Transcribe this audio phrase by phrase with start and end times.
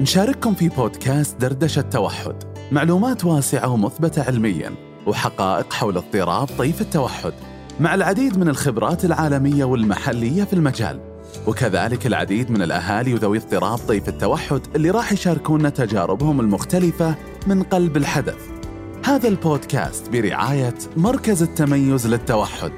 [0.00, 2.34] نشارككم في بودكاست دردشة التوحد.
[2.72, 4.74] معلومات واسعة ومثبتة علميا
[5.06, 7.32] وحقائق حول اضطراب طيف التوحد.
[7.80, 11.00] مع العديد من الخبرات العالمية والمحلية في المجال
[11.46, 17.14] وكذلك العديد من الأهالي وذوي اضطراب طيف التوحد اللي راح يشاركونا تجاربهم المختلفة
[17.46, 18.46] من قلب الحدث.
[19.04, 22.72] هذا البودكاست برعاية مركز التميز للتوحد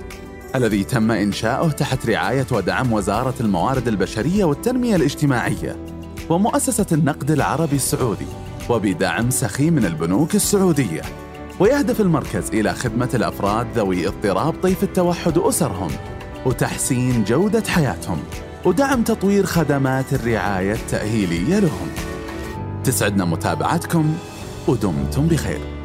[0.54, 5.99] الذي تم إنشاؤه تحت رعاية ودعم وزارة الموارد البشرية والتنمية الاجتماعية.
[6.30, 8.26] ومؤسسة النقد العربي السعودي
[8.68, 11.02] وبدعم سخي من البنوك السعودية
[11.60, 15.90] ويهدف المركز إلى خدمة الأفراد ذوي اضطراب طيف التوحد وأسرهم
[16.46, 18.18] وتحسين جودة حياتهم
[18.64, 21.88] ودعم تطوير خدمات الرعاية التأهيلية لهم.
[22.84, 24.14] تسعدنا متابعتكم
[24.68, 25.79] ودمتم بخير.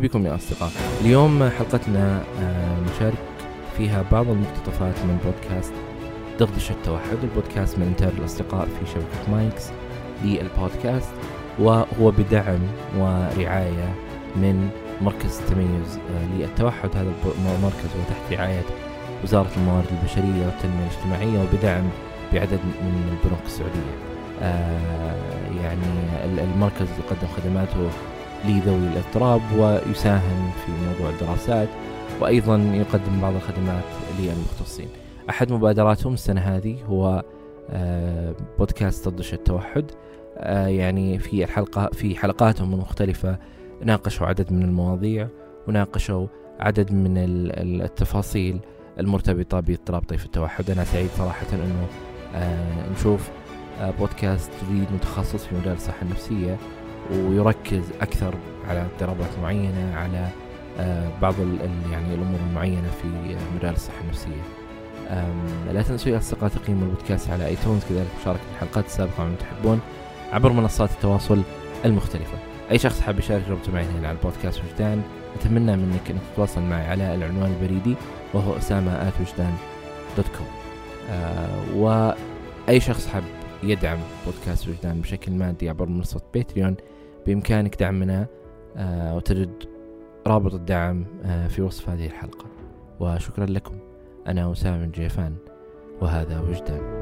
[0.00, 0.70] بكم يا أصدقاء.
[1.00, 3.18] اليوم حلقتنا آه، نشارك
[3.76, 5.72] فيها بعض المقتطفات من بودكاست
[6.40, 7.16] دغدش التوحد.
[7.22, 9.68] البودكاست من إنتاج الأصدقاء في شبكة مايكس
[10.24, 11.10] للبودكاست
[11.58, 12.58] وهو بدعم
[12.98, 13.94] ورعاية
[14.36, 16.90] من مركز التميز آه، للتوحد.
[16.96, 17.12] هذا
[17.58, 18.62] المركز هو تحت رعاية
[19.24, 21.84] وزارة الموارد البشرية والتنمية الاجتماعية وبدعم
[22.32, 23.94] بعدد من البنوك السعودية.
[24.42, 25.16] آه،
[25.62, 25.82] يعني
[26.54, 27.88] المركز يقدم خدماته
[28.44, 31.68] لذوي الاضطراب ويساهم في موضوع الدراسات
[32.20, 33.84] وأيضا يقدم بعض الخدمات
[34.18, 34.88] للمختصين.
[35.30, 37.24] أحد مبادراتهم السنة هذه هو
[37.70, 39.84] آه، بودكاست تضش التوحد.
[40.36, 43.38] آه، يعني في الحلقة في حلقاتهم المختلفة
[43.84, 45.28] ناقشوا عدد من المواضيع
[45.68, 46.26] وناقشوا
[46.60, 48.60] عدد من التفاصيل
[49.00, 50.70] المرتبطة باضطراب طيف التوحد.
[50.70, 51.86] أنا سعيد صراحة أنه
[52.34, 53.30] آه، نشوف
[53.98, 56.56] بودكاست جديد متخصص في مجال الصحة النفسية.
[57.12, 58.34] ويركز أكثر
[58.68, 60.28] على اضطرابات معينة على
[60.78, 61.34] آه، بعض
[61.90, 64.42] يعني الأمور المعينة في مجال الصحة النفسية.
[65.72, 69.80] لا تنسوا يا أصدقاء تقييم البودكاست على ايتونز كذلك مشاركة الحلقات السابقة من تحبون
[70.32, 71.42] عبر منصات التواصل
[71.84, 72.38] المختلفة.
[72.70, 75.02] أي شخص حاب يشارك ربط معي هنا على البودكاست وجدان
[75.40, 77.94] أتمنى منك أنك تتواصل معي على العنوان البريدي
[78.34, 79.54] وهو أسامة at وجدان
[80.16, 80.46] dot com.
[81.10, 83.22] آه وأي شخص حاب
[83.62, 86.76] يدعم بودكاست وجدان بشكل مادي عبر منصة Patreon
[87.26, 88.26] بإمكانك دعمنا
[88.76, 89.64] آه، وتجد
[90.26, 92.46] رابط الدعم آه، في وصف هذه الحلقة.
[93.00, 93.78] وشكرا لكم.
[94.26, 95.36] أنا أسامة جيفان
[96.02, 97.00] وهذا وجدان.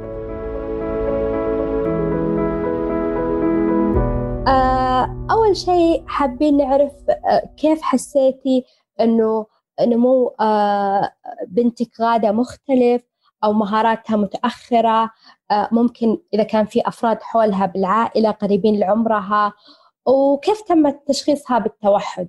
[4.49, 6.93] آه، أول شيء حابين نعرف
[7.57, 8.65] كيف حسيتي
[9.01, 9.47] أنه
[9.81, 10.35] نمو
[11.49, 13.03] بنتك غادة مختلف
[13.45, 15.11] أو مهاراتها متأخرة؟
[15.73, 19.53] ممكن إذا كان في أفراد حولها بالعائلة قريبين لعمرها
[20.09, 22.29] وكيف تم تشخيصها بالتوحد؟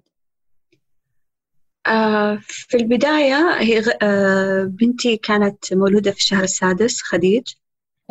[1.87, 7.43] آه في البداية هي آه بنتي كانت مولودة في الشهر السادس خديج.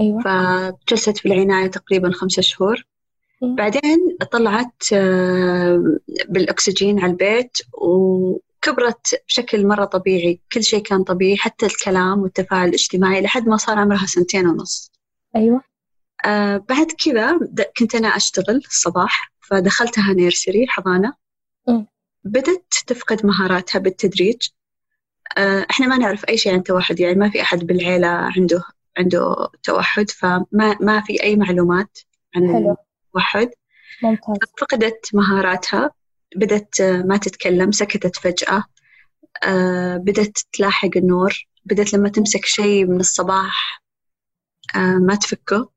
[0.00, 0.22] أيوة.
[0.22, 2.86] فجلست في العناية تقريبا خمسة شهور.
[3.42, 3.54] م.
[3.54, 5.82] بعدين طلعت آه
[6.28, 10.40] بالأكسجين على البيت وكبرت بشكل مرة طبيعي.
[10.52, 14.92] كل شيء كان طبيعي حتى الكلام والتفاعل الاجتماعي لحد ما صار عمرها سنتين ونص.
[15.36, 15.67] أيوة.
[16.24, 17.38] آه بعد كذا
[17.78, 21.14] كنت أنا أشتغل الصباح فدخلتها نيرسري حضانة.
[22.24, 24.36] بدت تفقد مهاراتها بالتدريج.
[25.38, 28.62] آه، إحنا ما نعرف أي شيء عن التوحد يعني ما في أحد بالعيلة عنده
[28.98, 31.98] عنده توحد فما ما في أي معلومات
[32.36, 32.76] عن حلو.
[33.06, 33.50] التوحد.
[34.02, 34.36] ممتاز.
[34.60, 35.90] فقدت مهاراتها
[36.36, 38.64] بدت ما تتكلم سكتت فجأة.
[39.44, 41.46] آه، بدت تلاحق النور.
[41.64, 43.82] بدت لما تمسك شيء من الصباح
[44.76, 45.70] آه، ما تفكه.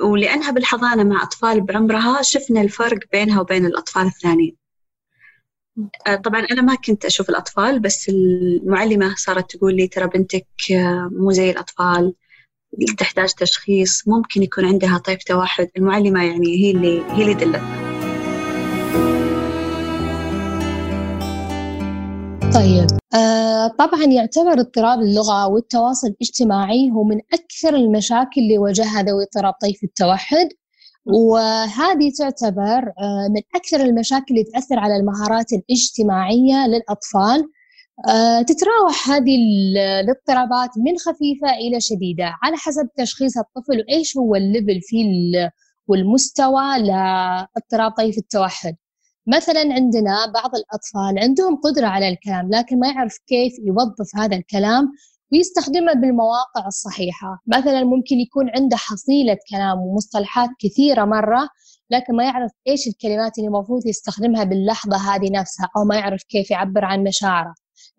[0.00, 4.56] ولأنها بالحضانة مع أطفال بعمرها شفنا الفرق بينها وبين الأطفال الثانيين.
[6.06, 11.10] آه، طبعا أنا ما كنت أشوف الأطفال بس المعلمة صارت تقول لي ترى بنتك آه،
[11.12, 12.14] مو زي الأطفال
[12.98, 15.68] تحتاج تشخيص ممكن يكون عندها طيف توحد.
[15.76, 17.85] المعلمة يعني هي اللي هي اللي دلتنا.
[22.56, 22.86] طيب.
[23.14, 29.54] آه طبعا يعتبر اضطراب اللغة والتواصل الاجتماعي هو من أكثر المشاكل اللي واجهها ذوي اضطراب
[29.62, 30.48] طيف التوحد.
[31.06, 37.44] وهذه تعتبر آه من أكثر المشاكل اللي تأثر على المهارات الاجتماعية للأطفال.
[38.08, 39.36] آه تتراوح هذه
[40.04, 42.32] الاضطرابات من خفيفة إلى شديدة.
[42.42, 45.04] على حسب تشخيص الطفل وإيش هو الليفل فيه
[45.88, 48.76] والمستوى لإضطراب طيف التوحد.
[49.26, 54.92] مثلا عندنا بعض الأطفال عندهم قدرة على الكلام لكن ما يعرف كيف يوظف هذا الكلام
[55.32, 57.42] ويستخدمها بالمواقع الصحيحة.
[57.46, 61.48] مثلا ممكن يكون عنده حصيلة كلام ومصطلحات كثيرة مرة
[61.90, 66.50] لكن ما يعرف إيش الكلمات اللي المفروض يستخدمها باللحظة هذه نفسها أو ما يعرف كيف
[66.50, 67.54] يعبر عن مشاعره.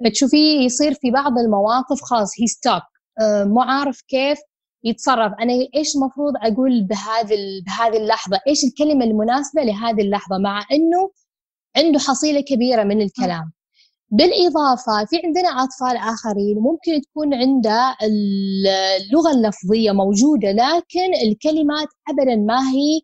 [0.05, 2.83] فتشوفيه يصير في بعض المواقف خلاص هي ستوك
[3.21, 4.39] مو عارف كيف
[4.83, 5.33] يتصرف.
[5.41, 11.11] أنا إيش المفروض أقول بهذه بهذه اللحظة؟ إيش الكلمة المناسبة لهذه اللحظة؟ مع إنه
[11.77, 13.51] عنده حصيلة كبيرة من الكلام.
[14.11, 22.69] بالإضافة في عندنا أطفال آخرين ممكن تكون عنده اللغة اللفظية موجودة لكن الكلمات أبدا ما
[22.71, 23.01] هي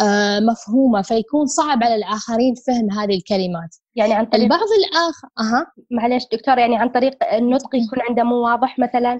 [0.00, 3.76] آه، مفهومة فيكون صعب على الآخرين فهم هذه الكلمات.
[3.94, 8.34] يعني عن طريق البعض الآخر أها؟ معلش دكتور يعني عن طريق النطق يكون عنده مو
[8.34, 9.18] واضح مثلا؟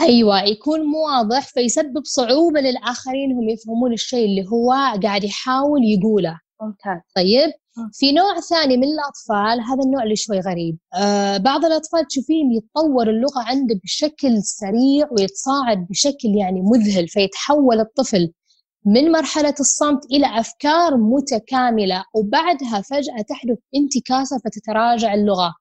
[0.00, 6.38] أيوه يكون مو واضح فيسبب صعوبة للآخرين هم يفهمون الشيء اللي هو قاعد يحاول يقوله.
[6.62, 7.00] ممتاز.
[7.16, 7.52] طيب
[7.92, 13.10] في نوع ثاني من الأطفال هذا النوع اللي شوي غريب آه بعض الأطفال تشوفين يتطور
[13.10, 18.32] اللغة عنده بشكل سريع ويتصاعد بشكل يعني مذهل فيتحول الطفل
[18.86, 25.54] من مرحلة الصمت إلى أفكار متكاملة وبعدها فجأة تحدث انتكاسة فتتراجع اللغة.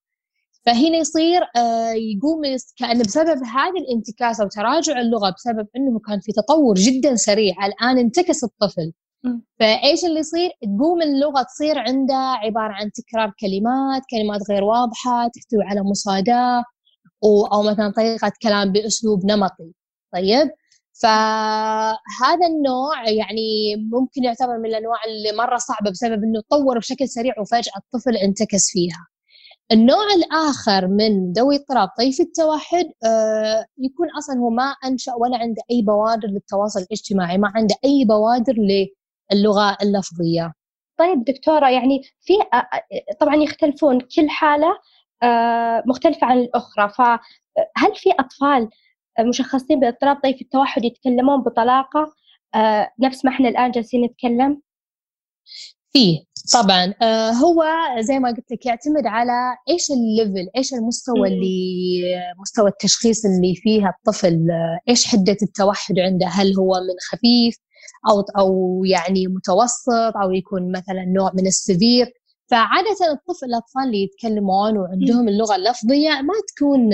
[0.66, 2.42] فهنا يصير آه يقوم
[2.78, 8.44] كأن بسبب هذه الانتكاسة وتراجع اللغة بسبب أنه كان في تطور جدا سريع الآن انتكس
[8.44, 8.92] الطفل
[9.60, 15.64] فإيش اللي يصير؟ تقوم اللغة تصير عنده عبارة عن تكرار كلمات، كلمات غير واضحة، تحتوي
[15.64, 16.64] على مصاداة
[17.54, 19.74] أو مثلا طريقة كلام بأسلوب نمطي.
[20.14, 20.50] طيب؟
[21.02, 27.34] فهذا النوع يعني ممكن يعتبر من الأنواع اللي مرة صعبة بسبب إنه تطور بشكل سريع
[27.42, 29.08] وفجأة الطفل انتكس فيها.
[29.72, 35.62] النوع الآخر من ذوي اضطراب طيف التوحد آه يكون أصلا هو ما أنشأ ولا عنده
[35.72, 38.56] أي بوادر للتواصل الاجتماعي ما عنده أي بوادر
[39.32, 40.54] اللغة اللفظية.
[41.00, 42.34] طيب دكتورة يعني في
[43.20, 44.78] طبعا يختلفون كل حالة
[45.86, 46.90] مختلفة عن الأخرى.
[46.90, 48.70] فهل في أطفال
[49.20, 52.14] مشخصين باضطراب طيف التوحد يتكلمون بطلاقة؟
[53.00, 54.62] نفس ما إحنا الآن جالسين نتكلم؟
[55.92, 56.29] فيه.
[56.54, 56.94] طبعا.
[57.32, 57.64] هو
[58.00, 59.32] زي ما قلت لك يعتمد على
[59.70, 62.02] إيش ال level إيش المستوى اللي
[62.42, 64.48] مستوى التشخيص اللي فيها الطفل
[64.90, 67.56] إيش حدة التوحد عنده؟ هل هو من خفيف
[68.10, 72.08] أو أو يعني متوسط أو يكون مثلا نوع من ال severe؟
[72.52, 76.92] فعادة الطفل الأطفال اللي يتكلمون وعندهم اللغة اللفظية ما تكون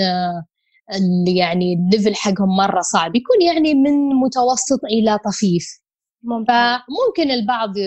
[1.36, 5.85] يعني ال level حقهم مرة صعب يكون يعني من متوسط إلى طفيف.
[6.48, 7.78] فممكن البعض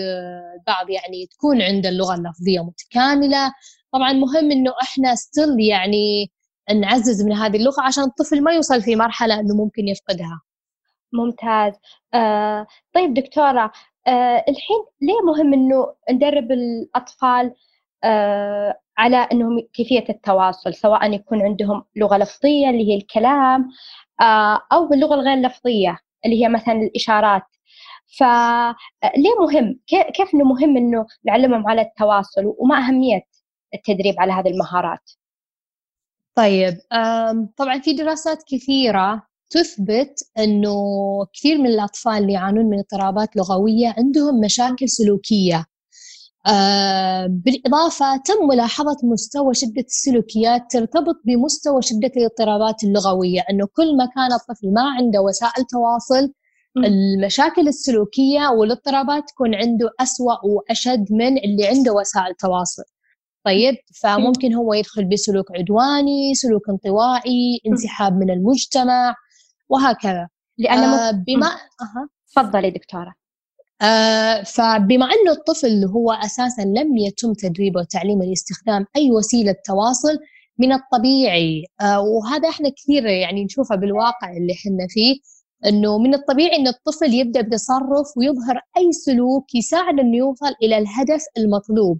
[0.58, 3.52] البعض يعني تكون عنده اللغة اللفظيه متكاملة.
[3.92, 6.30] طبعا مهم إنه إحنا ستيل يعني
[6.80, 10.40] نعزز من هذه اللغة عشان الطفل ما يوصل في مرحلة إنه ممكن يفقدها.
[11.12, 11.72] ممتاز.
[12.14, 13.72] آه طيب دكتورة
[14.06, 17.54] آه الحين ليه مهم إنه ندرب الأطفال
[18.04, 23.68] آه على إنهم كيفية التواصل سواء يكون عندهم لغة لفظية اللي هي الكلام
[24.20, 27.42] آه أو باللغة الغير لفظية اللي هي مثلا الإشارات؟
[28.18, 33.20] فليه مهم؟ كيف إنه مهم إنه نعلمهم على التواصل وما أهمية
[33.74, 35.10] التدريب على هذه المهارات؟
[36.34, 36.78] طيب
[37.56, 40.74] طبعا في دراسات كثيرة تثبت إنه
[41.34, 45.66] كثير من الأطفال اللي يعانون من اضطرابات لغوية عندهم مشاكل سلوكية.
[46.46, 54.06] آه بالإضافة تم ملاحظة مستوى شدة السلوكيات ترتبط بمستوى شدة الاضطرابات اللغوية أنه كل ما
[54.14, 56.32] كان الطفل ما عنده وسائل تواصل
[56.76, 62.82] المشاكل السلوكية والاضطرابات تكون عنده أسوأ وأشد من اللي عنده وسائل تواصل.
[63.44, 69.14] طيب فممكن هو يدخل بسلوك عدواني سلوك انطوائي انسحاب من المجتمع
[69.68, 70.28] وهكذا.
[70.58, 72.08] لأن آه بما أه.
[72.36, 73.14] تفضلي دكتورة.
[73.82, 80.18] آه فبما أنه الطفل هو أساسا لم يتم تدريبه وتعليمه لاستخدام أي وسيلة تواصل
[80.58, 85.20] من الطبيعي آه وهذا إحنا كثير يعني نشوفه بالواقع اللي إحنا فيه.
[85.66, 91.22] إنه من الطبيعي إن الطفل يبدأ بتصرف ويظهر أي سلوك يساعد إنه يوصل إلى الهدف
[91.38, 91.98] المطلوب.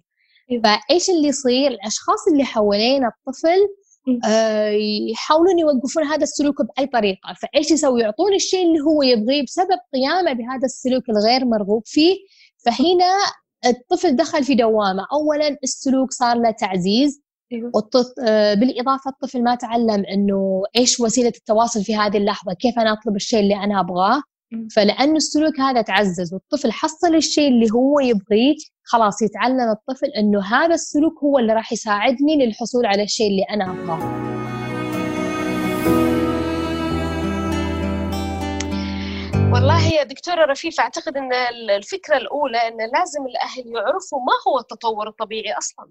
[0.50, 0.62] إيه.
[0.62, 3.58] فإيش اللي يصير؟ الأشخاص اللي حوالين الطفل
[4.24, 4.70] آه،
[5.10, 7.34] يحاولون يوقفون هذا السلوك بأي طريقة.
[7.42, 12.16] فإيش يسوي؟ يعطون الشيء اللي هو يبغيه بسبب قيامه بهذا السلوك الغير مرغوب فيه.
[12.64, 13.14] فهنا
[13.66, 15.06] الطفل دخل في دوامة.
[15.12, 17.22] اولا السلوك صار له تعزيز.
[17.52, 17.73] أيوه.
[18.28, 23.16] آه، بالإضافة الطفل ما تعلم أنه إيش وسيلة التواصل في هذه اللحظة كيف أنا أطلب
[23.16, 24.23] الشيء اللي أنا أبغاه.
[24.76, 28.54] فلأنه السلوك هذا تعزز والطفل حصل الشيء اللي هو يبغيه
[28.85, 33.71] خلاص يتعلم الطفل إنه هذا السلوك هو اللي راح يساعدني للحصول على الشيء اللي أنا
[33.71, 34.30] أبغاه.
[39.52, 41.33] والله يا دكتورة رفيفة أعتقد أن
[41.71, 45.90] الفكرة الأولى أن لازم الأهل يعرفوا ما هو التطور الطبيعي أصلا.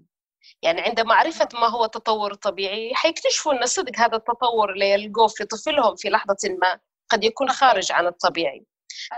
[0.62, 5.44] يعني عند معرفة ما هو التطور الطبيعي حيكتشفوا أن صدق هذا التطور اللي يلقوه في
[5.44, 8.64] طفلهم في لحظة ما قد يكون خارج عن الطبيعي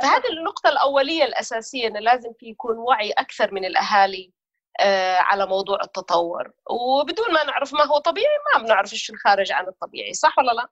[0.03, 4.33] فهذه النقطة الأولية الأساسية أنه لازم في يكون وعي أكثر من الأهالي
[4.81, 9.67] آه، على موضوع التطور وبدون ما نعرف ما هو طبيعي ما بنعرف إيش الخارج عن
[9.69, 10.69] الطبيعي صح ولا لا؟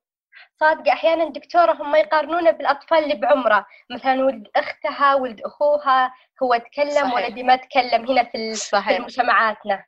[0.61, 6.91] صادقة أحيانا دكتورة هم يقارنونه بالأطفال اللي بعمره مثلا ولد أختها ولد أخوها هو تكلم
[6.91, 7.15] صحيح.
[7.15, 8.97] ولدي ما تكلم هنا في, صحيح.
[8.97, 9.85] في مجتمعاتنا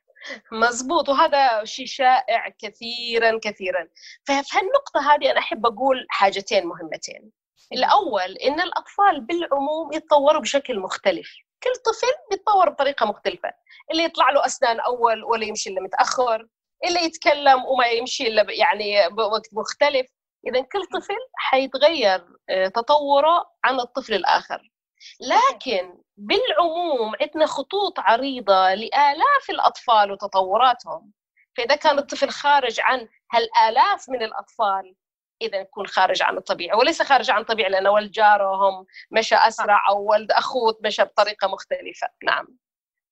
[0.51, 3.87] مزبوط وهذا شيء شائع كثيرا كثيرا.
[4.27, 7.31] ففي هالنقطة هذه أنا أحب أقول حاجتين مهمتين.
[7.73, 11.29] الأول إن الأطفال بالعموم يتطوروا بشكل مختلف.
[11.63, 13.51] كل طفل بيتطور بطريقة مختلفة.
[13.91, 16.47] اللي يطلع له أسنان أول ولا يمشي إلا متأخر
[16.85, 20.07] اللي يتكلم وما يمشي إلا يعني بوقت مختلف.
[20.47, 24.72] إذا كل طفل حيتغير آه، تطوره عن الطفل الآخر.
[25.19, 31.11] لكن بالعموم عندنا خطوط عريضة لآلاف الأطفال وتطوراتهم.
[31.57, 34.95] فإذا كان الطفل خارج عن هالآلاف من الأطفال
[35.41, 40.11] إذا يكون خارج عن الطبيعة وليس خارج عن الطبيعة لأن ولد جارهم مشى أسرع أو
[40.11, 42.07] ولد أخوه مشى بطريقة مختلفة.
[42.23, 42.47] نعم.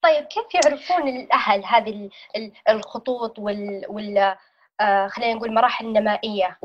[0.01, 2.09] طيب كيف يعرفون الأهل هذه
[2.69, 4.37] الخطوط وال, وال...
[4.79, 6.59] آه خلينا نقول مراحل النمائية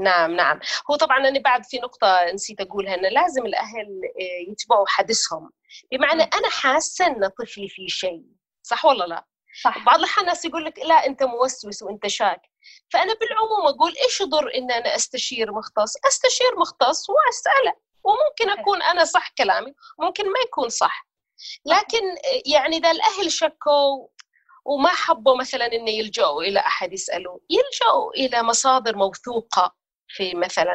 [0.00, 0.60] نعم نعم.
[0.90, 3.86] هو طبعا أنا بعد في نقطة نسيت أقولها أنه لازم الأهل
[4.20, 5.50] آه، يتبعوا حدثهم
[5.92, 8.24] بمعنى أنا حاسة أن طفلي في شيء
[8.62, 9.26] صح ولا لا؟
[9.62, 9.84] صح.
[9.84, 12.40] بعض الأحيان الناس يقول لك لا أنت موسوس وأنت شاك.
[12.92, 17.72] فأنا بالعموم أقول إيش يضر إن أنا أستشير مختص؟ أستشير مختص وأسأله.
[18.04, 21.06] وممكن أكون أنا صح كلامي ممكن ما يكون صح.
[21.66, 24.06] لكن آه، يعني إذا الأهل شكوا
[24.64, 29.81] وما حبوا مثلا إنه يلجأوا إلى أحد يسالوا يلجأوا إلى مصادر موثوقة.
[30.16, 30.74] في مثلا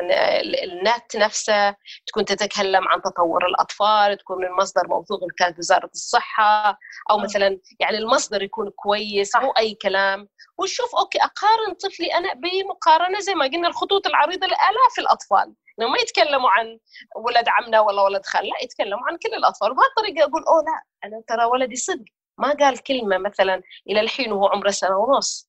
[0.64, 1.76] النت نفسه
[2.08, 6.80] تكون تتكلم عن تطور الأطفال تكون من مصدر موثوق كانت وزارة الصحة
[7.10, 10.28] أو مثلا يعني المصدر يكون كويس مو أي كلام.
[10.58, 15.54] وشوف أوكي أقارن طفلي أنا بمقارنة زي ما قلنا الخطوط العريضة لآلاف الأطفال.
[15.80, 16.80] إنه ما يتكلموا عن
[17.16, 19.72] ولد عمنا ولا ولد خال لا يتكلموا عن كل الأطفال.
[19.72, 22.06] وبهالطريقه أقول أوه لا أنا ترى ولدي صدق.
[22.38, 25.47] ما قال كلمة مثلا إلى الحين وهو عمره سنة ونص.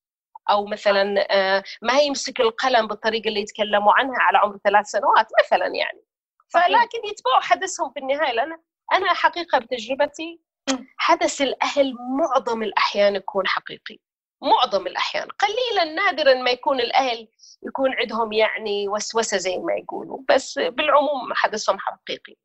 [0.50, 5.66] أو مثلا آه، ما يمسك القلم بالطريقة اللي يتكلموا عنها على عمر ثلاث سنوات مثلا
[5.66, 6.02] يعني.
[6.52, 8.32] فلكن يتبعوا حدثهم في النهاية.
[8.32, 8.58] لأن
[8.92, 10.40] أنا حقيقة بتجربتي
[10.96, 13.98] حدث الأهل معظم الأحيان يكون حقيقي.
[14.42, 15.28] معظم الأحيان.
[15.28, 17.28] قليلا نادرا ما يكون الأهل
[17.62, 20.18] يكون عندهم يعني وسوسة زي ما يقولوا.
[20.28, 22.36] بس بالعموم حدثهم حقيقي.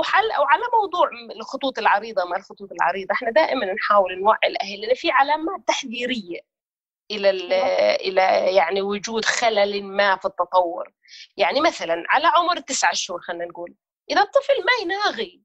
[0.00, 5.10] وحل وعلى موضوع الخطوط العريضة ما الخطوط العريضة إحنا دائما نحاول نوعي الأهل لأن في
[5.10, 6.40] علامات تحذيرية.
[7.16, 7.30] إلى
[7.94, 10.92] إلى يعني وجود خلل ما في التطور.
[11.36, 13.74] يعني مثلا على عمر تسعة شهور خلينا نقول
[14.10, 15.42] إذا الطفل ما يناغي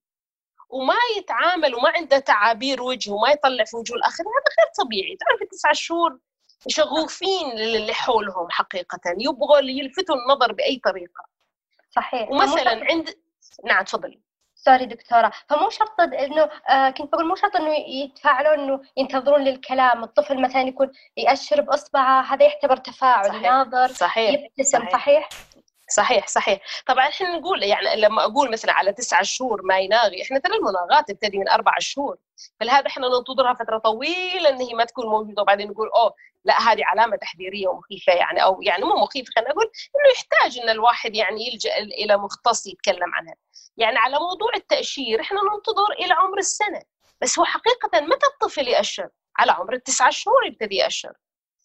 [0.69, 5.17] وما يتعامل وما عنده تعابير وجه وما يطلع في وجه الآخر هذا غير طبيعي.
[5.17, 6.19] تعرف تسعة شهور
[6.67, 11.23] شغوفين للي حولهم حقيقة يبغوا يلفتوا النظر بأي طريقة.
[11.89, 12.31] صحيح.
[12.31, 13.09] ومثلا عند
[13.65, 14.21] نعم تفضلي.
[14.67, 20.03] سوري دكتورة فمو شرط إنه آه كنت بقول مو شرط إنه يتفاعلون إنه ينتظرون للكلام
[20.03, 23.41] الطفل مثلا يكون يأشر بإصبعه هذا يعتبر تفاعل صحيح.
[23.41, 25.29] ناظر صحيح يبتسم صحيح, صحيح؟
[25.89, 26.59] صحيح صحيح.
[26.87, 31.07] طبعا إحنا نقول يعني لما أقول مثلا على تسعة شهور ما يناغي إحنا ترى المناغات
[31.07, 32.17] تبتدي من أربع شهور.
[32.59, 35.41] فلهذا إحنا ننتظرها فترة طويلة إن هي ما تكون موجودة.
[35.41, 36.13] وبعدين نقول أوه
[36.43, 40.69] لا هذه علامة تحذيرية ومخيفة يعني أو يعني مو مخيفة خلينا نقول إنه يحتاج إن
[40.69, 43.35] الواحد يعني يلجأ إلى مختص يتكلم عنها.
[43.77, 46.81] يعني على موضوع التأشير إحنا ننتظر إلى عمر السنة.
[47.21, 51.13] بس هو حقيقة متى الطفل يأشر؟ على عمر التسعة شهور يبتدي يأشر.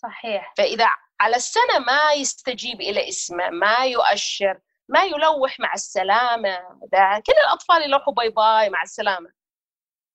[0.02, 0.54] صحيح.
[0.56, 0.86] فإذا
[1.22, 6.58] على السنة ما يستجيب إلى اسمه ما يؤشر ما يلوح مع السلامة.
[6.92, 9.30] ده كل الأطفال يلوحوا bye bye مع السلامة.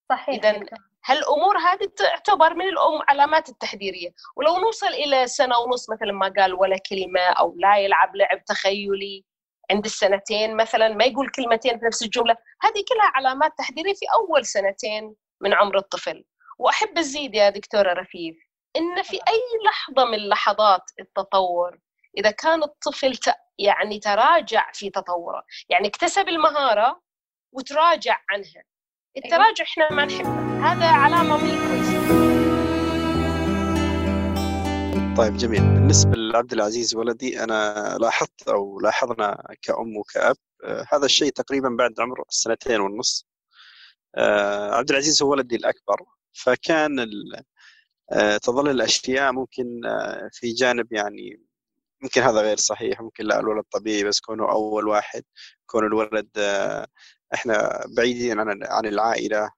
[0.09, 0.63] صحيح اذا
[1.05, 4.09] هالأمور هذه تعتبر من الام علامات التحذيرية.
[4.35, 9.25] ولو نوصل إلى سنة ونص مثلا ما قال ولا كلمة أو لا يلعب لعب تخيلي
[9.71, 14.45] عند السنتين مثلا ما يقول كلمتين في نفس الجملة هذه كلها علامات تحذيرية في أول
[14.45, 16.25] سنتين من عمر الطفل.
[16.57, 18.46] وأحب أزيد يا دكتورة رفيف.
[18.77, 21.79] إن في أي لحظة من لحظات التطور
[22.17, 23.19] إذا كان الطفل
[23.59, 27.01] يعني تراجع في تطوره يعني اكتسب المهارة
[27.51, 28.63] وتراجع عنها.
[29.17, 30.47] التراجع إحنا ما نحبه.
[30.71, 32.07] هذا علامة مو كويسه
[35.17, 35.61] طيب جميل.
[35.61, 41.99] بالنسبة لعبد العزيز ولدي أنا لاحظت أو لاحظنا كأم وكأب آه هذا الشيء تقريبا بعد
[41.99, 43.27] عمر سنتين ونص.
[44.15, 45.97] آه عبد العزيز هو ولدي الأكبر
[46.33, 46.99] فكان
[48.43, 51.41] تظل الأشياء ممكن آه في جانب يعني
[52.01, 55.23] ممكن هذا غير صحيح ممكن لا الولد طبيعي بس كونه أول واحد
[55.65, 56.87] كون الولد آه
[57.33, 59.51] إحنا بعيدين عن عن العائلة.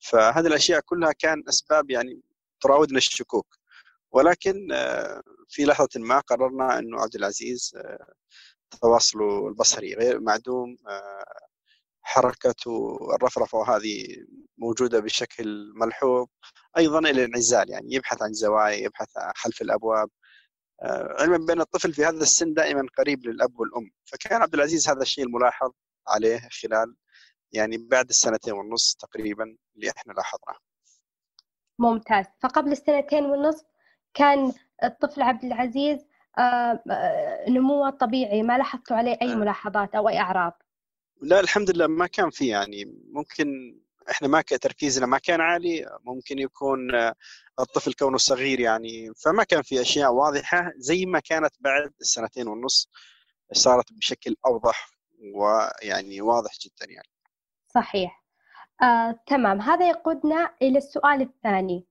[0.00, 2.20] فهذه الأشياء كلها كان أسباب يعني
[2.60, 3.56] تراودنا الشكوك.
[4.12, 4.68] ولكن
[5.48, 7.76] في لحظة ما قررنا إنه عبد العزيز
[8.82, 10.76] تواصله البصري غير معدوم
[12.02, 14.06] حركته الرفرفة وهذه
[14.58, 16.26] موجودة بشكل ملحوظ.
[16.76, 20.08] أيضا الانعزال يعني يبحث عن زوايا يبحث خلف الأبواب.
[20.82, 23.90] آه، علما بأن الطفل في هذا السن دائما قريب للأب والأم.
[24.04, 25.70] فكان عبد العزيز هذا الشيء الملاحظ
[26.08, 26.96] عليه خلال
[27.52, 30.58] يعني بعد السنتين والنص تقريبا اللي إحنا لاحظناه.
[31.78, 32.26] ممتاز.
[32.42, 33.64] فقبل السنتين والنصف
[34.14, 34.52] كان
[34.84, 35.98] الطفل عبد العزيز
[36.38, 40.62] آه، آه، نموه طبيعي ما لاحظتوا عليه أي ملاحظات أو أي أعراض؟
[41.22, 43.78] لا الحمد لله ما كان في يعني ممكن
[44.10, 46.78] إحنا ما تركيزنا ما كان عالي ممكن يكون
[47.60, 52.90] الطفل كونه صغير يعني فما كان في أشياء واضحة زي ما كانت بعد السنتين والنص
[53.52, 54.90] صارت بشكل أوضح
[55.34, 57.08] ويعني واضح جدا يعني.
[57.74, 58.24] صحيح.
[58.82, 59.60] آه، تمام.
[59.60, 61.86] هذا يقودنا إلى السؤال الثاني.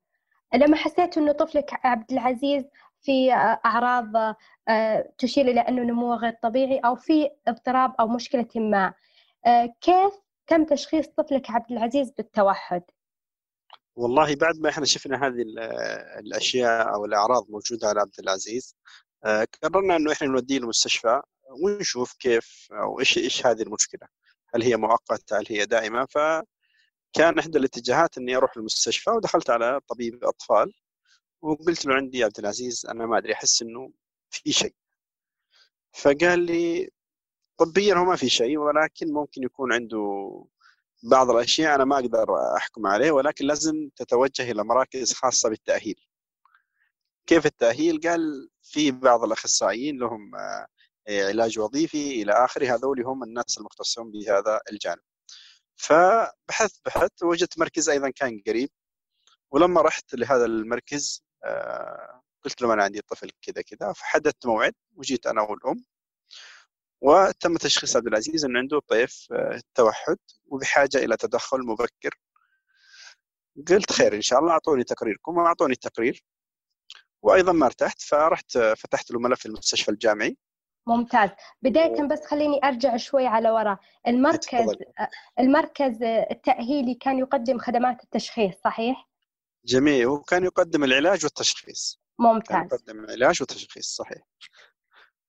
[0.54, 2.64] لما حسيت إنه طفلك عبد العزيز
[3.02, 3.34] في
[3.66, 4.36] أعراض
[4.68, 8.94] آه، تشير إلى أنه نموه غير طبيعي أو في اضطراب أو مشكلة ما
[9.46, 10.14] آه، كيف
[10.48, 12.84] تم تشخيص طفلك عبد العزيز بالتوحد؟
[13.96, 15.44] والله بعد ما إحنا شفنا هذه
[16.20, 18.76] الأشياء أو الأعراض موجودة على عبد العزيز
[19.26, 21.22] آه، قررنا إنه إحنا نوديه المستشفى
[21.64, 24.08] ونشوف كيف أو إيش إيش هذه المشكلة.
[24.56, 30.24] هل هي مؤقتة؟ هل هي دائمة؟ فكان إحدى الاتجاهات إني أروح المستشفى ودخلت على طبيب
[30.24, 30.74] أطفال
[31.42, 33.92] وقلت له عندي عبد العزيز أنا ما أدري أحس إنه
[34.30, 34.76] في شيء.
[35.94, 36.90] فقال لي
[37.58, 40.00] طبيا هو ما في شيء ولكن ممكن يكون عنده
[41.04, 45.96] بعض الأشياء أنا ما أقدر أحكم عليه ولكن لازم تتوجه إلى مراكز خاصة بالتأهيل.
[47.28, 50.68] كيف التأهيل؟ قال في بعض الأخصائيين لهم آه،
[51.10, 55.02] علاج وظيفي إلى آخره هذول هم الناس المختصون بهذا الجانب.
[55.76, 58.70] فبحثت بحثت وجدت مركز أيضا كان قريب
[59.52, 65.28] ولما رحت لهذا المركز آه، قلت لهم أنا عندي طفل كذا كذا فحددت موعد وجيت
[65.28, 65.86] أنا والأم
[67.04, 72.20] وتم تشخيص عبد العزيز أن عنده طيف آه، توحد وبحاجة إلى تدخل مبكر.
[73.68, 76.24] قلت خير إن شاء الله أعطوني تقريركم وأعطوني التقرير.
[77.22, 80.38] وأيضا ما ارتحت فرحت آه، فتحت له ملف المستشفى الجامعي.
[80.88, 81.30] ممتاز.
[81.62, 83.80] بداية بس خليني أرجع شوي على وراء.
[84.08, 89.10] المركز آه، المركز التأهيلي كان يقدم خدمات التشخيص صحيح؟
[89.66, 90.08] جميل.
[90.08, 92.00] وكان يقدم العلاج والتشخيص.
[92.20, 92.48] ممتاز.
[92.48, 94.22] كان يقدم العلاج والتشخيص صحيح.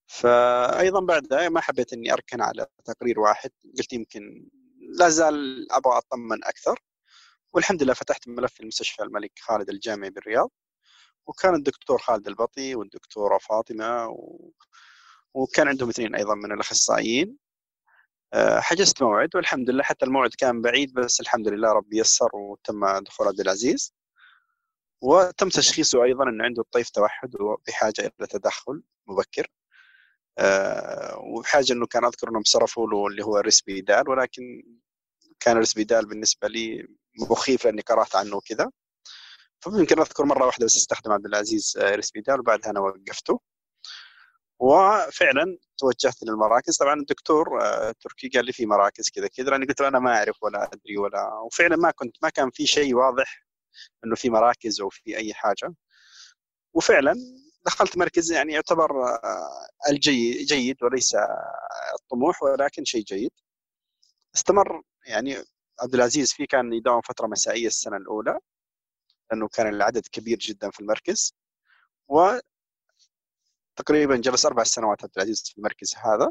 [0.07, 3.51] فايضا بعدها ما حبيت إني أركن على تقرير واحد.
[3.79, 4.49] قلت يمكن
[4.99, 6.81] لا زال أبغى أطمن أكثر.
[7.53, 10.51] والحمد لله فتحت ملف المستشفى الملك خالد الجامعي بالرياض.
[11.27, 14.51] وكان الدكتور خالد البطي والدكتورة فاطمة و...
[15.35, 17.39] وكان عندهم اثنين أيضا من الأخصائيين.
[18.35, 22.99] آه، حجزت موعد والحمد لله حتى الموعد كان بعيد بس الحمد لله ربي يسر وتم
[22.99, 23.95] دخول عبد العزيز.
[25.03, 29.49] وتم تشخيصه أيضا إنه عنده طيف توحد وبحاجة إلى تدخل مبكر.
[31.19, 34.63] وبحاجة إنه كان أذكر إنهم صرفوا له اللي هو ريسبيدال ولكن
[35.41, 36.87] كان ريسبيدال بالنسبة لي
[37.31, 38.71] مخيف لأني قرأت عنه وكذا.
[39.61, 43.41] فيمكن أذكر مرة واحدة بس استخدم عبد العزيز آه، ريسبيدال وبعدها أنا وقفته.
[44.61, 46.77] وفعلا توجهت للمراكز.
[46.77, 47.47] طبعا الدكتور
[47.89, 50.65] التركي آه، قال لي في مراكز كذا كذا لأني قلت له أنا ما أعرف ولا
[50.73, 53.47] أدري ولا وفعلا ما كنت ما كان في شيء واضح
[54.05, 55.75] إنه في مراكز أو في أي حاجة.
[56.75, 57.15] وفعلا
[57.67, 61.17] دخلت مركز يعني يعتبر آه، الجيد جيد وليس
[62.01, 63.31] الطموح ولكن شيء جيد.
[64.35, 65.37] استمر يعني
[65.81, 68.39] عبد العزيز فيه كان يداوم فترة مسائية السنة الأولى
[69.31, 71.35] لأنه كان العدد كبير جدا في المركز.
[72.09, 72.39] و
[73.77, 76.31] تقريبا جلس أربع سنوات عبد العزيز في المركز هذا.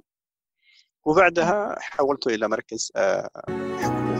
[1.06, 3.30] وبعدها حولته إلى مركز آه،
[3.78, 4.14] حكومي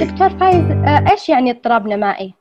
[0.00, 2.39] دكتور فايز آه، إيش يعني اضطراب نمائي؟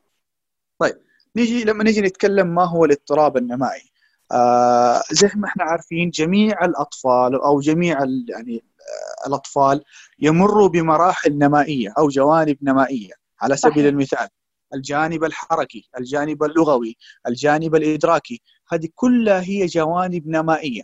[0.80, 0.96] طيب
[1.36, 3.92] نيجي لما نيجي نتكلم ما هو الاضطراب النمائي
[4.32, 9.84] آه زي ما إحنا عارفين جميع الأطفال أو جميع يعني آه الأطفال
[10.20, 13.86] يمروا بمراحل نمائية أو جوانب نمائية على سبيل صحيح.
[13.86, 14.28] المثال
[14.74, 20.82] الجانب الحركي الجانب اللغوي الجانب الإدراكي هذه كلها هي جوانب نمائية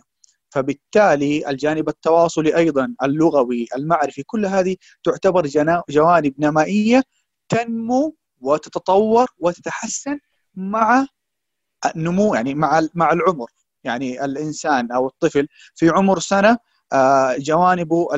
[0.50, 5.46] فبالتالي الجانب التواصلي أيضا اللغوي المعرفي كل هذه تعتبر
[5.90, 7.02] جوانب نمائية
[7.48, 10.18] تنمو وتتطور وتتحسن
[10.54, 11.06] مع
[11.96, 13.50] النمو يعني مع مع العمر.
[13.84, 16.58] يعني الإنسان أو الطفل في عمر سنة
[16.92, 18.08] آه، جوانبه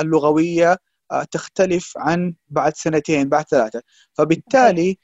[0.00, 0.78] اللغوية
[1.10, 3.82] آه، تختلف عن بعد سنتين بعد ثلاثة.
[4.14, 4.98] فبالتالي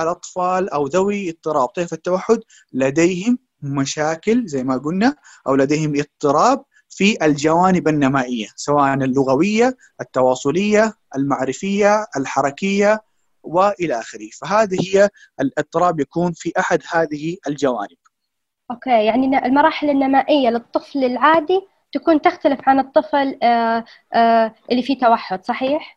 [0.00, 2.40] الأطفال أو ذوي اضطراب طيف التوحد
[2.72, 12.06] لديهم مشاكل زي ما قلنا أو لديهم اضطراب في الجوانب النمائية سواء اللغوية التواصلية المعرفية
[12.16, 13.02] الحركية
[13.46, 14.28] وإلى آخره.
[14.40, 15.08] فهذه هي
[15.40, 17.96] الاضطراب يكون في أحد هذه الجوانب.
[18.70, 21.60] أوكي يعني المراحل النمائية للطفل العادي
[21.92, 25.95] تكون تختلف عن الطفل آه، آه، اللي فيه توحد صحيح؟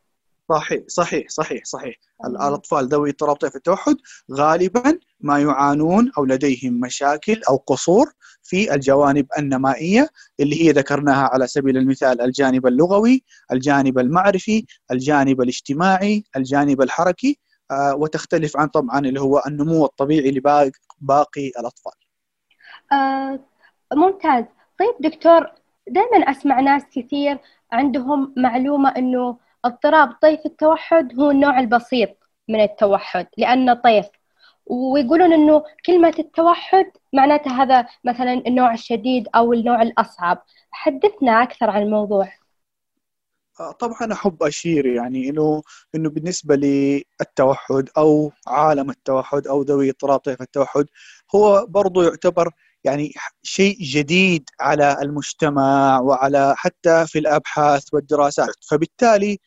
[0.50, 1.96] صحيح صحيح صحيح صحيح.
[2.26, 3.96] الأطفال ذوي اضطراب طيف التوحد
[4.32, 8.12] غالبا ما يعانون أو لديهم مشاكل أو قصور
[8.44, 10.10] في الجوانب النمائية
[10.40, 17.40] اللي هي ذكرناها على سبيل المثال الجانب اللغوي، الجانب المعرفي، الجانب الاجتماعي، الجانب الحركي
[17.72, 21.94] آه وتختلف عن طبعا اللي هو النمو الطبيعي لباقي الأطفال.
[22.92, 23.40] آه
[23.94, 24.46] ممتاز،
[24.80, 25.52] طيب دكتور
[25.88, 27.38] دائما أسمع ناس كثير
[27.72, 32.10] عندهم معلومة إنه اضطراب طيف التوحد هو النوع البسيط
[32.48, 34.06] من التوحد لأنه طيف.
[34.66, 40.44] ويقولون إنه كلمة التوحد معناتها هذا مثلا النوع الشديد أو النوع الأصعب.
[40.72, 42.34] حدثنا أكثر عن الموضوع.
[43.60, 45.64] آه، طبعا أحب أشير يعني إنه
[45.96, 50.86] إنه بالنسبة للتوحد أو عالم التوحد أو ذوي اضطراب طيف التوحد
[51.36, 52.52] هو برضو يعتبر
[52.84, 53.12] يعني
[53.44, 59.40] شيء جديد على المجتمع وعلى حتى في الأبحاث والدراسات فبالتالي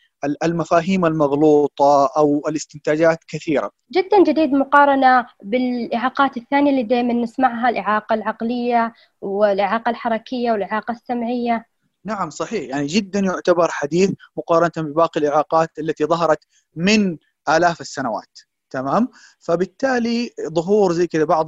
[0.45, 3.71] المفاهيم المغلوطة أو الاستنتاجات كثيرة.
[3.93, 11.67] جدا جديد مقارنة بالإعاقات الثانية اللي دائما نسمعها الإعاقة العقلية والإعاقة الحركية والإعاقة السمعية.
[12.05, 16.45] نعم صحيح يعني جدا يعتبر حديث مقارنة بباقي الإعاقات التي ظهرت
[16.77, 17.19] من
[17.49, 18.39] آلاف السنوات.
[18.73, 19.09] تمام؟
[19.41, 21.47] فبالتالي ظهور زي كذا بعض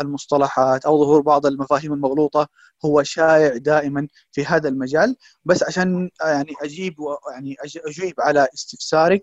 [0.00, 2.48] المصطلحات أو ظهور بعض المفاهيم المغلوطة
[2.84, 5.16] هو شائع دائما في هذا المجال.
[5.44, 6.94] بس عشان يعني أجيب
[7.32, 9.20] يعني أجيب على استفسارك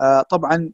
[0.00, 0.72] آه، طبعا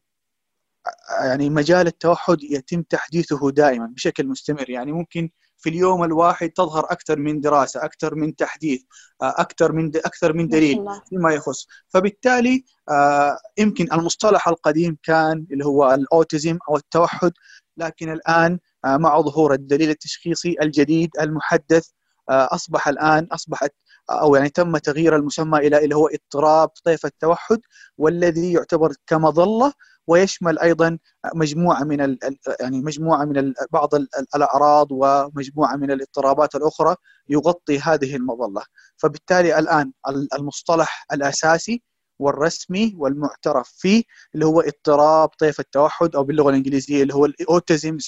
[1.21, 4.71] يعني مجال التوحد يتم تحديثه دائما بشكل مستمر.
[4.71, 8.83] يعني ممكن في اليوم الواحد تظهر أكثر من دراسة أكثر من تحديث
[9.23, 11.67] آه، أكثر من أكثر من دليل فيما يخص.
[11.89, 17.33] فبالتالي آه، يمكن المصطلح القديم كان اللي هو الأوتيزم أو التوحد
[17.77, 21.89] لكن الآن آه، مع ظهور الدليل التشخيصي الجديد المحدث
[22.29, 23.73] أصبح الآن أصبحت
[24.11, 27.61] أو يعني تم تغيير المسمى إلى اللي هو اضطراب طيف التوحد
[27.99, 29.73] والذي يعتبر كمظله
[30.07, 30.99] ويشمل أيضا
[31.35, 32.17] مجموعة من
[32.61, 33.91] يعني مجموعة من بعض
[34.37, 36.97] الأعراض ومجموعة من الاضطرابات الأخرى
[37.29, 38.63] يغطي هذه المظلة
[38.97, 39.93] فبالتالي الآن
[40.39, 41.83] المصطلح الأساسي
[42.19, 44.03] والرسمي والمعترف فيه
[44.35, 47.99] اللي هو اضطراب طيف التوحد أو باللغة الإنجليزية اللي هو ال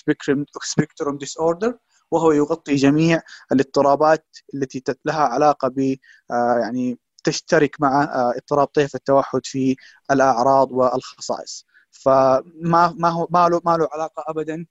[0.63, 1.79] autism spectrum disorder
[2.11, 5.97] وهو يغطي جميع الاضطرابات التي لها علاقة ب
[6.31, 9.77] آه، يعني تشترك مع آه، اضطراب طيف التوحد في
[10.11, 11.67] الأعراض والخصائص.
[12.03, 14.67] فما ما هو ما له ما له علاقة ابدا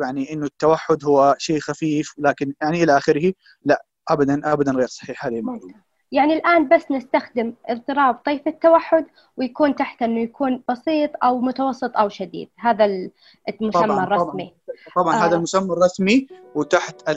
[0.00, 3.32] يعني إنه التوحد هو شيء خفيف لكن يعني إلى آخره
[3.64, 5.90] لا ابدا ابدا غير صحيح هذه المعلومة.
[6.12, 12.08] يعني الآن بس نستخدم اضطراب طيف التوحد ويكون تحت أنه يكون بسيط أو متوسط أو
[12.08, 12.48] شديد.
[12.58, 12.84] هذا
[13.48, 14.54] المسمى طبعًا الرسمي.
[14.96, 15.26] طبعا, طبعًا آه.
[15.26, 17.08] هذا المسمى الرسمي وتحت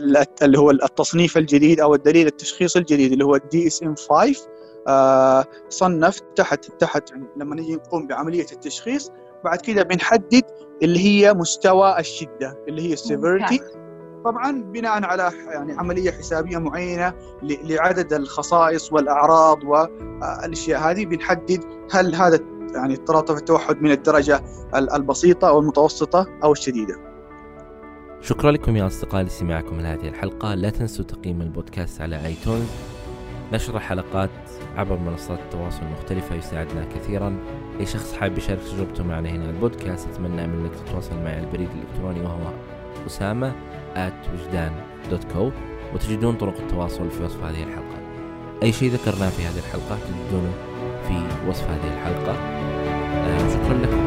[0.43, 4.47] اللي هو التصنيف الجديد أو الدليل التشخيصي الجديد اللي هو ال DSM 5
[4.87, 9.11] آه صنف تحت تحت يعني لما نجي نقوم بعملية التشخيص
[9.43, 10.43] بعد كده بنحدد
[10.83, 13.59] اللي هي مستوى الشدة اللي هي ال severity
[14.25, 22.39] طبعا بناء على يعني عملية حسابية معينة لعدد الخصائص والأعراض والاشياء هذه بنحدد هل هذا
[22.75, 24.43] يعني اضطراب التوحد من الدرجة
[24.75, 26.95] البسيطة أو المتوسطة أو الشديدة.
[28.21, 32.67] شكرا لكم يا اصدقائي لسماعكم لهذه الحلقة، لا تنسوا تقييم البودكاست على آيتونز.
[33.53, 34.29] نشر الحلقات
[34.77, 37.37] عبر منصات التواصل المختلفة يساعدنا كثيرا.
[37.79, 42.21] أي شخص حابب يشارك تجربته معنا هنا البودكاست أتمنى منك تتواصل معي على البريد الإلكتروني
[42.21, 42.51] وهو
[43.07, 43.51] أسامة
[43.95, 44.71] at وجدان
[45.11, 45.51] دوت كو
[45.93, 47.97] وتجدون طرق التواصل في وصف هذه الحلقة.
[48.63, 50.53] أي شيء ذكرناه في هذه الحلقة تجدونه
[51.07, 52.33] في وصف هذه الحلقة.
[52.33, 53.99] آه شكرا لكم.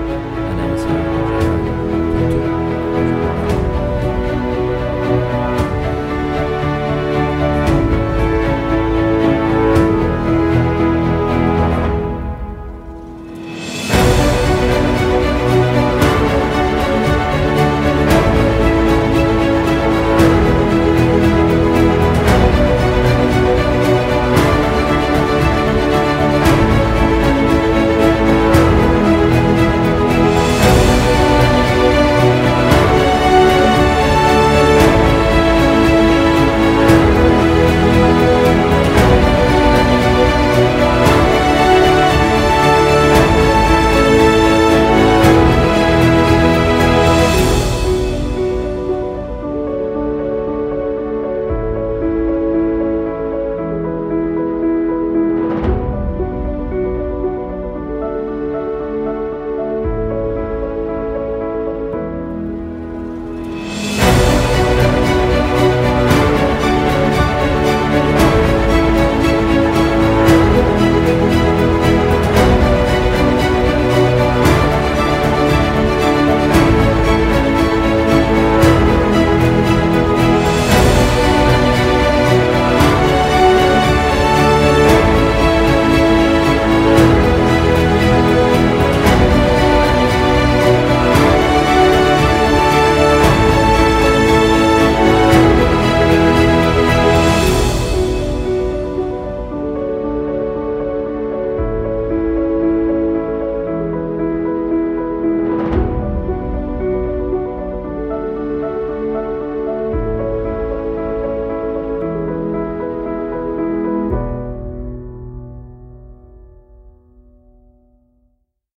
[0.52, 1.15] أنا مسلم